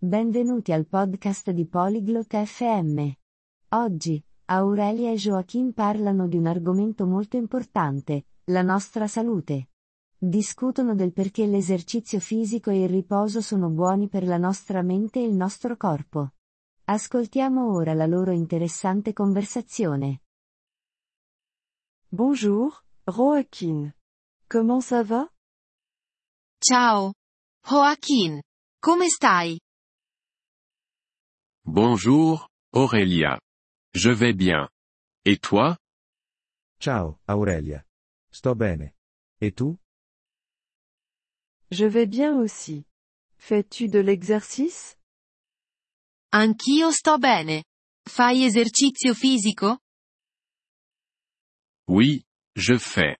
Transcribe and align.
Benvenuti 0.00 0.70
al 0.70 0.86
podcast 0.86 1.50
di 1.50 1.66
Polyglot 1.66 2.32
FM. 2.44 3.10
Oggi, 3.70 4.24
Aurelia 4.44 5.10
e 5.10 5.16
Joachim 5.16 5.72
parlano 5.72 6.28
di 6.28 6.36
un 6.36 6.46
argomento 6.46 7.04
molto 7.04 7.36
importante, 7.36 8.26
la 8.44 8.62
nostra 8.62 9.08
salute. 9.08 9.70
Discutono 10.16 10.94
del 10.94 11.12
perché 11.12 11.46
l'esercizio 11.46 12.20
fisico 12.20 12.70
e 12.70 12.84
il 12.84 12.88
riposo 12.88 13.40
sono 13.40 13.70
buoni 13.70 14.06
per 14.08 14.22
la 14.22 14.36
nostra 14.36 14.82
mente 14.82 15.18
e 15.18 15.24
il 15.24 15.34
nostro 15.34 15.76
corpo. 15.76 16.34
Ascoltiamo 16.84 17.72
ora 17.74 17.92
la 17.92 18.06
loro 18.06 18.30
interessante 18.30 19.12
conversazione. 19.12 20.20
Bonjour, 22.06 22.84
Joaquin. 23.04 23.92
Comment 24.46 24.80
ça 24.80 25.02
va? 25.02 25.28
Ciao. 26.60 27.14
Joaquin. 27.66 28.40
Come 28.78 29.08
stai? 29.08 29.58
Bonjour, 31.70 32.48
Aurélia. 32.72 33.38
Je 33.92 34.08
vais 34.08 34.32
bien. 34.32 34.70
Et 35.26 35.36
toi? 35.36 35.76
Ciao, 36.80 37.18
Aurelia. 37.28 37.84
Sto 38.32 38.54
bene. 38.54 38.94
Et 39.42 39.52
tu? 39.52 39.76
Je 41.70 41.84
vais 41.84 42.06
bien 42.06 42.38
aussi. 42.38 42.86
Fais-tu 43.36 43.88
de 43.88 43.98
l'exercice? 43.98 44.96
Anch'io 46.32 46.90
sto 46.90 47.18
bene. 47.18 47.64
Fai 48.08 48.44
esercizio 48.46 49.12
fisico? 49.12 49.80
Oui, 51.86 52.24
je 52.56 52.78
fais. 52.78 53.18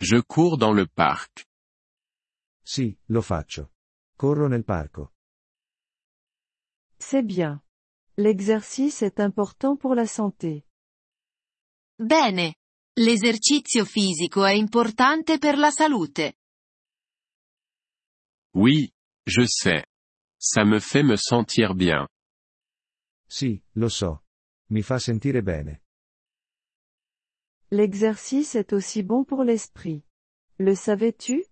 Je 0.00 0.20
cours 0.20 0.58
dans 0.58 0.74
le 0.74 0.88
parc. 0.88 1.46
Sì, 2.64 2.98
lo 3.06 3.22
faccio. 3.22 3.70
Corro 4.16 4.48
nel 4.48 4.64
parco. 4.64 5.12
C'est 6.98 7.22
bien. 7.22 7.63
L'exercice 8.16 9.02
est 9.02 9.18
important 9.18 9.76
pour 9.76 9.94
la 9.94 10.06
santé. 10.06 10.64
Bene. 11.98 12.54
L'esercizio 12.96 13.84
fisico 13.84 14.44
è 14.44 14.52
importante 14.52 15.38
per 15.38 15.58
la 15.58 15.70
salute. 15.72 16.34
Oui, 18.54 18.92
je 19.26 19.46
sais. 19.46 19.84
Ça 20.38 20.64
me 20.64 20.78
fait 20.78 21.02
me 21.02 21.16
sentir 21.16 21.74
bien. 21.74 22.06
Sì, 23.26 23.60
lo 23.72 23.88
so. 23.88 24.22
Mi 24.70 24.82
fa 24.82 24.98
sentire 25.00 25.42
bene. 25.42 25.82
L'exercice 27.70 28.54
est 28.54 28.72
aussi 28.72 29.02
bon 29.02 29.24
pour 29.24 29.42
l'esprit. 29.42 30.04
Le 30.58 30.76
savais-tu? 30.76 31.42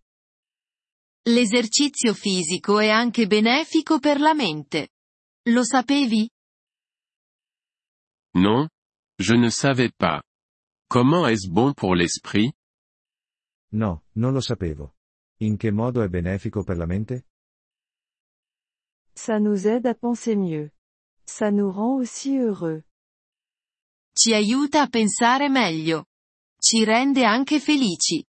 L'esercizio 1.25 2.15
fisico 2.15 2.79
è 2.79 2.89
anche 2.89 3.27
benefico 3.27 3.99
per 3.99 4.21
la 4.21 4.35
mente. 4.35 4.91
Lo 5.49 5.65
sapevi? 5.65 6.31
Non? 8.35 8.69
Je 9.19 9.35
ne 9.35 9.51
savais 9.51 9.91
pas. 9.91 10.23
Comment 10.89 11.27
est-ce 11.27 11.49
bon 11.49 11.75
pour 11.75 11.95
l'esprit? 11.95 12.53
No, 13.73 14.03
non 14.15 14.33
lo 14.33 14.41
sapevo. 14.41 14.95
In 15.41 15.57
che 15.57 15.71
modo 15.71 16.03
è 16.03 16.09
benefico 16.09 16.63
per 16.63 16.77
la 16.77 16.87
mente? 16.87 17.27
Ça 19.15 19.39
nous 19.39 19.67
aide 19.67 19.87
à 19.87 19.95
penser 19.95 20.37
mieux. 20.37 20.71
Ça 21.27 21.51
nous 21.51 21.71
rend 21.71 21.97
aussi 22.01 22.37
heureux. 22.39 22.83
Ci 24.15 24.33
aiuta 24.35 24.83
a 24.83 24.89
pensare 24.89 25.49
meglio. 25.49 26.07
Ci 26.59 26.85
rende 26.85 27.25
anche 27.25 27.61
felici. 27.61 28.25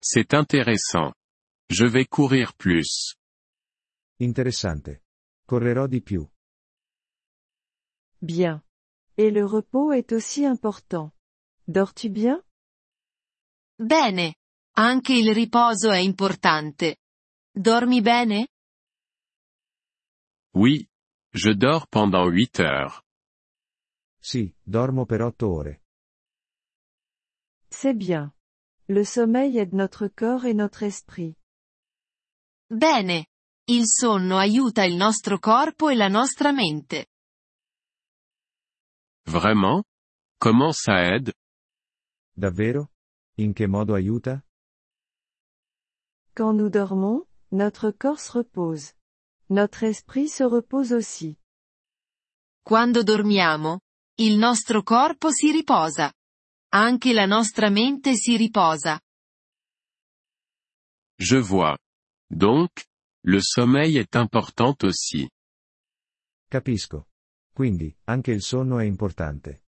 C'est 0.00 0.34
intéressant. 0.34 1.12
Je 1.68 1.86
vais 1.86 2.06
courir 2.06 2.54
plus. 2.56 3.16
Interessante. 4.20 5.02
Correrò 5.46 5.86
di 5.86 6.02
più. 6.02 6.26
Bien. 8.24 8.62
Et 9.18 9.30
le 9.30 9.44
repos 9.44 9.92
est 9.92 10.10
aussi 10.12 10.46
important. 10.46 11.12
Dors-tu 11.68 12.08
bien? 12.08 12.42
Bene. 13.78 14.36
Anche 14.76 15.12
il 15.12 15.32
riposo 15.34 15.90
è 15.90 15.98
importante. 15.98 16.96
Dormi 17.52 18.00
bene? 18.00 18.48
Oui. 20.54 20.88
Je 21.34 21.52
dors 21.54 21.86
pendant 21.86 22.26
8 22.30 22.60
heures. 22.60 23.02
Sì, 24.18 24.54
dormo 24.62 25.04
per 25.04 25.20
otto 25.20 25.52
ore. 25.52 25.82
C'est 27.68 27.94
bien. 27.94 28.32
Le 28.86 29.04
sommeil 29.04 29.58
aide 29.58 29.74
notre 29.74 30.08
corps 30.08 30.46
et 30.46 30.54
notre 30.54 30.84
esprit. 30.84 31.36
Bene. 32.68 33.26
Il 33.66 33.86
sonno 33.86 34.38
aiuta 34.38 34.84
il 34.84 34.94
nostro 34.94 35.38
corpo 35.38 35.90
e 35.90 35.94
la 35.94 36.08
nostra 36.08 36.52
mente. 36.52 37.08
Vraiment? 39.26 39.84
Comment 40.38 40.72
ça 40.72 41.14
aide? 41.14 41.32
Davvero? 42.36 42.90
In 43.38 43.52
che 43.52 43.66
modo 43.66 43.94
aiuta? 43.94 44.44
Quand 46.34 46.52
nous 46.54 46.70
dormons, 46.70 47.26
notre 47.50 47.90
corps 47.92 48.20
se 48.20 48.32
repose. 48.32 48.94
Notre 49.48 49.84
esprit 49.84 50.28
se 50.28 50.44
repose 50.44 50.92
aussi. 50.92 51.38
Quando 52.62 53.02
dormiamo, 53.02 53.80
il 54.18 54.36
nostro 54.38 54.82
corpo 54.82 55.30
si 55.30 55.50
riposa. 55.52 56.12
Anche 56.72 57.12
la 57.12 57.26
nostra 57.26 57.70
mente 57.70 58.14
si 58.16 58.36
riposa. 58.36 59.00
Je 61.18 61.38
vois. 61.38 61.78
Donc, 62.28 62.84
le 63.22 63.40
sommeil 63.40 63.96
est 63.96 64.16
important 64.16 64.76
aussi. 64.82 65.28
Capisco. 66.50 67.06
Quindi, 67.54 67.96
anche 68.06 68.32
il 68.32 68.42
sonno 68.42 68.80
è 68.80 68.84
importante. 68.84 69.62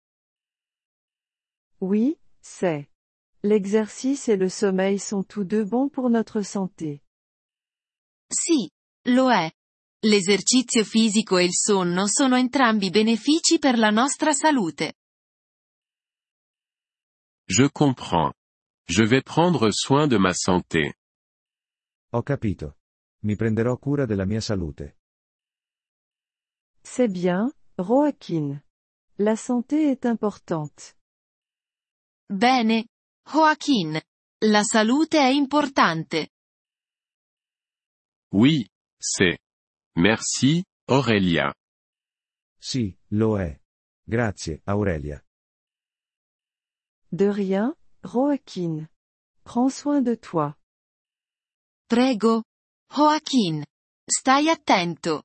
Oui, 1.80 2.18
c'est. 2.40 2.88
L'exercice 3.42 4.28
et 4.28 4.38
le 4.38 4.48
sommeil 4.48 4.98
sont 4.98 5.22
tous 5.22 5.44
deux 5.44 5.66
bons 5.68 5.90
pour 5.90 6.08
notre 6.08 6.40
santé. 6.40 7.02
Sì, 8.26 8.70
lo 9.08 9.30
è. 9.30 9.52
L'esercizio 10.00 10.82
fisico 10.82 11.36
e 11.36 11.44
il 11.44 11.52
sonno 11.52 12.06
sono 12.06 12.36
entrambi 12.36 12.88
benefici 12.88 13.58
per 13.58 13.76
la 13.76 13.90
nostra 13.90 14.32
salute. 14.32 14.94
Je 17.46 17.68
comprends. 17.70 18.32
Je 18.88 19.04
vais 19.04 19.22
prendre 19.22 19.70
soin 19.72 20.08
de 20.08 20.16
ma 20.16 20.32
santé. 20.32 20.94
Ho 22.12 22.22
capito. 22.22 22.78
Mi 23.24 23.36
prenderò 23.36 23.76
cura 23.76 24.06
della 24.06 24.24
mia 24.24 24.40
salute. 24.40 24.96
C'est 26.82 27.10
bien, 27.10 27.50
Joaquin. 27.78 28.62
La 29.18 29.36
santé 29.36 29.90
est 29.90 30.06
importante. 30.06 30.96
Bene. 32.28 32.86
Joaquin. 33.26 34.00
La 34.42 34.62
salute 34.62 35.14
è 35.14 35.30
importante. 35.30 36.28
Oui, 38.32 38.68
c'est. 39.00 39.38
Merci, 39.96 40.64
Aurélia. 40.88 41.54
Sì, 42.58 42.96
lo 43.10 43.38
è. 43.38 43.60
Grazie, 44.06 44.60
Aurelia. 44.66 45.24
De 47.10 47.30
rien, 47.30 47.74
Joaquin. 48.02 48.88
Prends 49.44 49.70
soin 49.70 50.00
de 50.00 50.16
toi. 50.16 50.54
Prego. 51.88 52.42
Joaquin. 52.90 53.64
Stai 54.06 54.48
attento. 54.48 55.24